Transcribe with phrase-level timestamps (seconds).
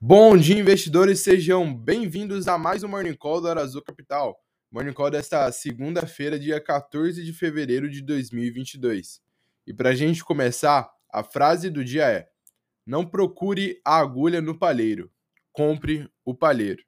[0.00, 4.40] Bom dia, investidores, sejam bem-vindos a mais um Morning Call da Azul Capital.
[4.70, 9.20] Morning Call desta segunda-feira, dia 14 de fevereiro de 2022.
[9.66, 12.28] E para a gente começar, a frase do dia é:
[12.86, 15.10] Não procure a agulha no palheiro,
[15.50, 16.84] compre o palheiro.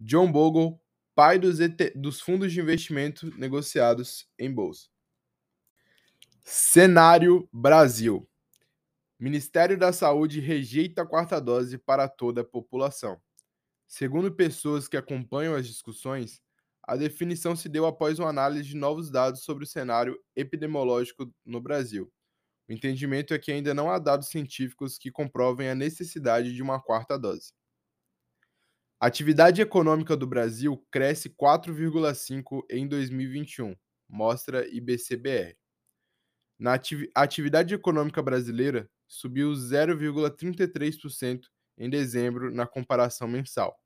[0.00, 0.80] John Bogle,
[1.14, 4.88] pai dos, ET, dos fundos de investimento negociados em bolsa.
[6.42, 8.26] Cenário Brasil.
[9.20, 13.20] Ministério da Saúde rejeita a quarta dose para toda a população.
[13.86, 16.40] Segundo pessoas que acompanham as discussões,
[16.82, 21.60] a definição se deu após uma análise de novos dados sobre o cenário epidemiológico no
[21.60, 22.10] Brasil.
[22.66, 26.80] O entendimento é que ainda não há dados científicos que comprovem a necessidade de uma
[26.80, 27.52] quarta dose.
[28.98, 33.76] A atividade econômica do Brasil cresce 4,5% em 2021,
[34.08, 35.58] mostra IBCBR.
[36.58, 36.80] Na
[37.14, 41.42] atividade econômica brasileira subiu 0,33%
[41.76, 43.76] em dezembro na comparação mensal,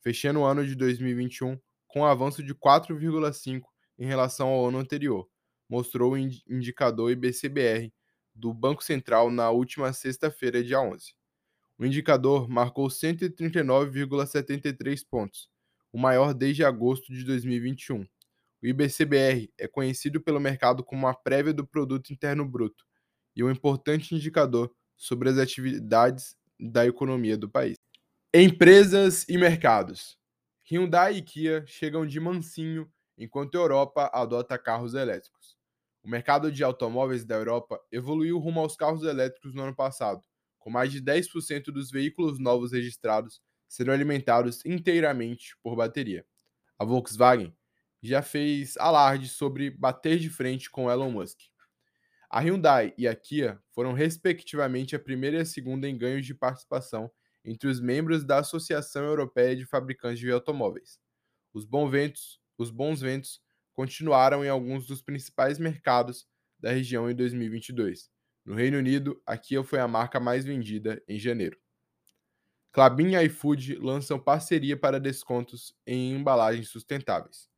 [0.00, 3.60] fechando o ano de 2021 com um avanço de 4,5%
[3.98, 5.28] em relação ao ano anterior,
[5.68, 7.92] mostrou o indicador IBCBR
[8.34, 11.12] do Banco Central na última sexta-feira, dia 11.
[11.78, 15.50] O indicador marcou 139,73 pontos,
[15.92, 18.06] o maior desde agosto de 2021.
[18.62, 22.88] O IBCBR é conhecido pelo mercado como a prévia do produto interno bruto
[23.34, 27.76] e um importante indicador sobre as atividades da economia do país.
[28.34, 30.18] Empresas e mercados.
[30.70, 35.56] Hyundai e Kia chegam de mansinho enquanto a Europa adota carros elétricos.
[36.02, 40.22] O mercado de automóveis da Europa evoluiu rumo aos carros elétricos no ano passado,
[40.58, 46.24] com mais de 10% dos veículos novos registrados sendo alimentados inteiramente por bateria.
[46.78, 47.54] A Volkswagen
[48.02, 51.38] já fez alarde sobre bater de frente com Elon Musk.
[52.30, 56.32] A Hyundai e a Kia foram respectivamente a primeira e a segunda em ganhos de
[56.32, 57.10] participação
[57.44, 61.00] entre os membros da Associação Europeia de Fabricantes de Automóveis.
[61.52, 63.40] Os bons ventos, os bons ventos
[63.72, 66.24] continuaram em alguns dos principais mercados
[66.56, 68.08] da região em 2022.
[68.44, 71.58] No Reino Unido, a Kia foi a marca mais vendida em janeiro.
[72.70, 77.48] Clabin e iFood lançam parceria para descontos em embalagens sustentáveis.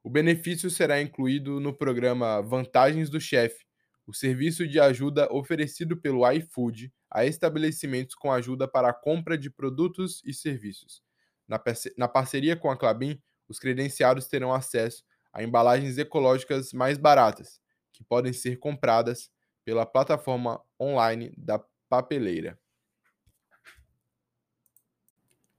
[0.00, 3.64] O benefício será incluído no programa Vantagens do Chefe,
[4.06, 9.50] o serviço de ajuda oferecido pelo iFood a estabelecimentos com ajuda para a compra de
[9.50, 11.02] produtos e serviços.
[11.96, 17.60] Na, parceria com a Clabin, os credenciados terão acesso a embalagens ecológicas mais baratas,
[17.92, 19.30] que podem ser compradas
[19.64, 22.58] pela plataforma online da papeleira.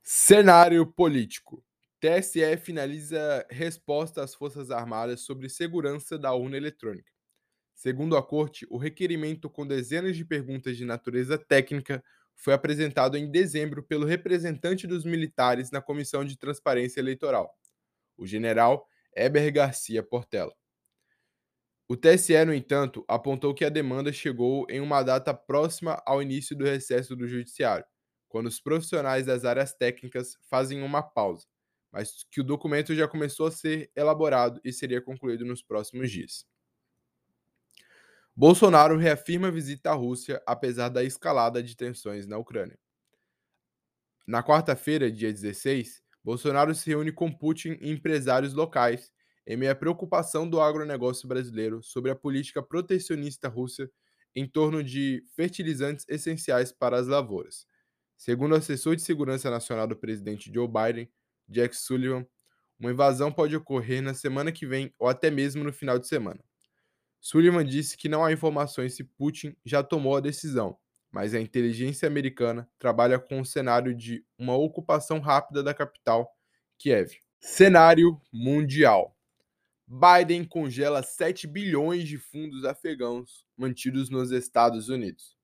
[0.01, 1.63] Cenário político.
[1.99, 7.12] TSE finaliza resposta às Forças Armadas sobre segurança da urna eletrônica.
[7.83, 12.01] Segundo a corte, o requerimento com dezenas de perguntas de natureza técnica
[12.33, 17.53] foi apresentado em dezembro pelo representante dos militares na Comissão de Transparência Eleitoral,
[18.15, 20.55] o general Eber Garcia Portela.
[21.85, 26.55] O TSE, no entanto, apontou que a demanda chegou em uma data próxima ao início
[26.55, 27.85] do recesso do Judiciário,
[28.29, 31.45] quando os profissionais das áreas técnicas fazem uma pausa,
[31.91, 36.45] mas que o documento já começou a ser elaborado e seria concluído nos próximos dias.
[38.35, 42.79] Bolsonaro reafirma a visita à Rússia apesar da escalada de tensões na Ucrânia.
[44.25, 49.11] Na quarta-feira, dia 16, Bolsonaro se reúne com Putin e empresários locais
[49.45, 53.87] em meio à preocupação do agronegócio brasileiro sobre a política protecionista russa
[54.35, 57.67] em torno de fertilizantes essenciais para as lavouras.
[58.17, 61.07] Segundo o assessor de segurança nacional do presidente Joe Biden,
[61.47, 62.25] Jack Sullivan,
[62.79, 66.43] uma invasão pode ocorrer na semana que vem ou até mesmo no final de semana.
[67.23, 70.77] Sullivan disse que não há informações se Putin já tomou a decisão,
[71.09, 76.29] mas a inteligência americana trabalha com o cenário de uma ocupação rápida da capital,
[76.77, 77.13] Kiev.
[77.39, 79.15] Cenário mundial.
[79.87, 85.37] Biden congela 7 bilhões de fundos afegãos mantidos nos Estados Unidos.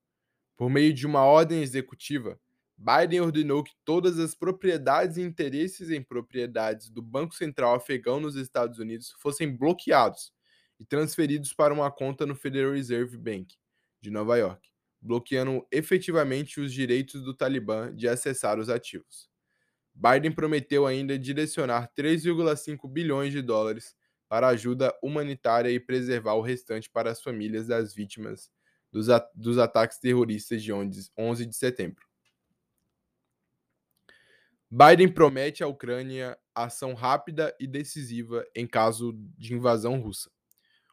[0.58, 2.38] Por meio de uma ordem executiva,
[2.78, 8.36] Biden ordenou que todas as propriedades e interesses em propriedades do Banco Central afegão nos
[8.36, 10.34] Estados Unidos fossem bloqueados
[10.80, 13.56] e transferidos para uma conta no Federal Reserve Bank
[14.02, 14.70] de Nova York,
[15.02, 19.30] bloqueando efetivamente os direitos do Talibã de acessar os ativos.
[19.94, 23.96] Biden prometeu ainda direcionar 3,5 bilhões de dólares
[24.30, 28.50] para ajuda humanitária e preservar o restante para as famílias das vítimas
[28.92, 32.08] dos, at dos ataques terroristas de 11 de setembro.
[34.72, 40.30] Biden promete à Ucrânia ação rápida e decisiva em caso de invasão russa.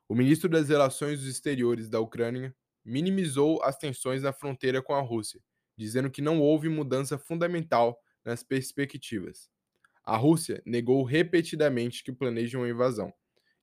[0.09, 2.55] O ministro das Relações Exteriores da Ucrânia
[2.85, 5.41] minimizou as tensões na fronteira com a Rússia
[5.77, 9.51] dizendo que não houve mudança fundamental nas perspectivas.
[10.03, 13.13] A Rússia negou repetidamente que planeja uma invasão,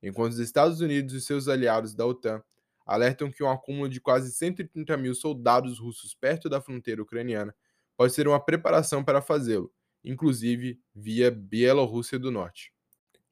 [0.02, 2.42] enquanto os Estados Unidos e seus aliados da OTAN
[2.86, 7.54] alertam que um acúmulo de quase 130 mil soldados russos perto da fronteira ucraniana
[7.96, 9.72] pode ser uma preparação para fazê-lo,
[10.04, 12.72] inclusive via Bielorrússia do Norte.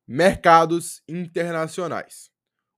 [0.07, 2.32] Mercados internacionais.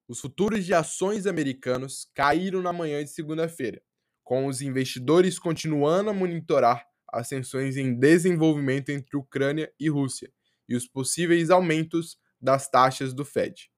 [0.07, 3.83] Os futuros de ações americanos caíram na manhã de segunda-feira,
[4.23, 10.31] com os investidores continuando a monitorar as tensões em desenvolvimento entre Ucrânia e Rússia
[10.69, 13.71] e os possíveis aumentos das taxas do Fed.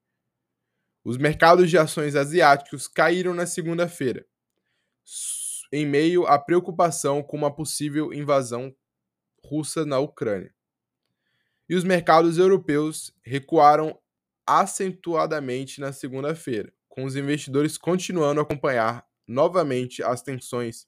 [1.04, 4.26] Os mercados de ações asiáticos caíram na segunda-feira,
[5.72, 8.74] em meio à preocupação com uma possível invasão
[9.44, 10.52] russa na Ucrânia.
[11.68, 13.96] E os mercados europeus recuaram
[14.46, 20.86] acentuadamente na segunda-feira, com os investidores continuando a acompanhar novamente as tensões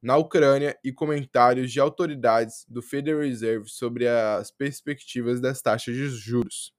[0.00, 6.08] na Ucrânia e comentários de autoridades do Federal Reserve sobre as perspectivas das taxas de
[6.08, 6.72] juros.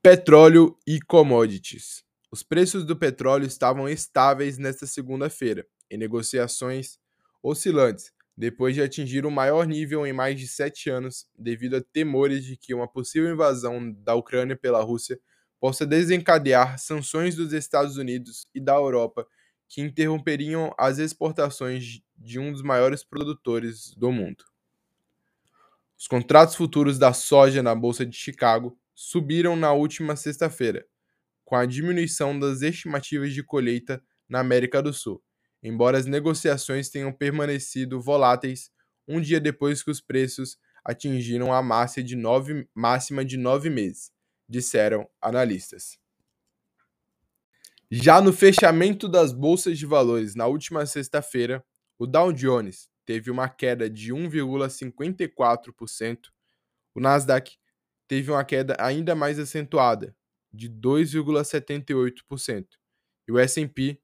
[0.00, 2.04] Petróleo e commodities.
[2.30, 6.98] Os preços do petróleo estavam estáveis nesta segunda-feira, em negociações
[7.42, 12.44] oscilantes, depois de atingir o maior nível em mais de sete anos, devido a temores
[12.44, 15.20] de que uma possível invasão da Ucrânia pela Rússia
[15.62, 19.24] possa desencadear sanções dos Estados Unidos e da Europa
[19.68, 24.42] que interromperiam as exportações de um dos maiores produtores do mundo.
[25.96, 30.84] Os contratos futuros da soja na Bolsa de Chicago subiram na última sexta-feira,
[31.44, 35.22] com a diminuição das estimativas de colheita na América do Sul,
[35.62, 38.68] embora as negociações tenham permanecido voláteis
[39.06, 44.11] um dia depois que os preços atingiram a máxima de nove, máxima de nove meses,
[44.52, 45.98] disseram analistas.
[47.90, 51.64] Já no fechamento das bolsas de valores na última sexta-feira,
[51.98, 56.18] o Dow Jones teve uma queda de 1,54%,
[56.94, 57.56] o Nasdaq
[58.06, 60.14] teve uma queda ainda mais acentuada,
[60.52, 62.66] de 2,78%,
[63.26, 63.98] e o S&P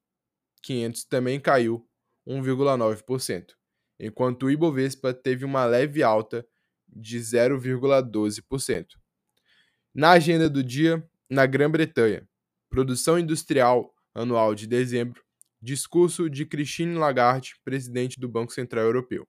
[0.63, 1.87] 500 também caiu
[2.27, 3.53] 1,9%,
[3.99, 6.43] enquanto o Ibovespa teve uma leve alta
[6.87, 8.98] de 0,12%.
[9.93, 12.27] Na agenda do dia, na Grã-Bretanha,
[12.69, 15.23] produção industrial anual de dezembro,
[15.59, 19.27] discurso de Christine Lagarde, presidente do Banco Central Europeu.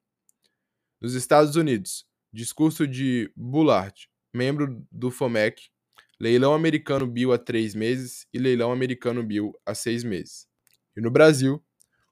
[1.01, 5.71] Nos Estados Unidos, discurso de Bullard, membro do FOMEC,
[6.21, 10.47] leilão americano Bill a três meses e leilão americano Bill a seis meses.
[10.95, 11.65] E no Brasil,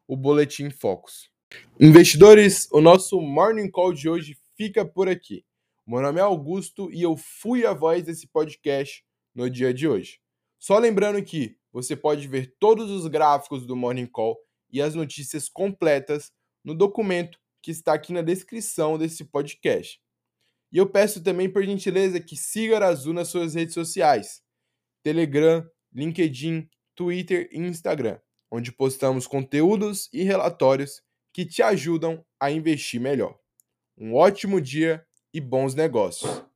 [0.07, 1.31] o Boletim Focus.
[1.79, 5.45] Investidores, o nosso Morning Call de hoje fica por aqui.
[5.89, 9.03] Meu nome é Augusto e eu fui a voz desse podcast
[9.35, 10.21] no dia de hoje.
[10.59, 14.37] Só lembrando que você pode ver todos os gráficos do Morning Call
[14.71, 16.31] e as notícias completas
[16.63, 19.99] no documento que está aqui na descrição desse podcast.
[20.71, 24.43] E eu peço também, por gentileza, que siga Arazu nas suas redes sociais:
[25.03, 28.21] Telegram, LinkedIn, Twitter e Instagram,
[28.51, 31.01] onde postamos conteúdos e relatórios
[31.33, 33.39] que te ajudam a investir melhor.
[33.97, 36.49] Um ótimo dia e bons negócios!